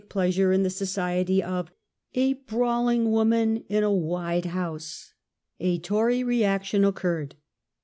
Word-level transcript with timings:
1 0.01 0.07
19 0.07 0.09
pleasure 0.09 0.51
in 0.51 0.63
the 0.63 0.69
society 0.71 1.43
of 1.43 1.71
a" 2.15 2.33
brawling 2.47 3.11
woman 3.11 3.57
in 3.69 3.83
a 3.83 3.93
wide 3.93 4.45
house". 4.45 5.13
A 5.59 5.77
Tory 5.77 6.23
reaction 6.23 6.83
occurred. 6.83 7.35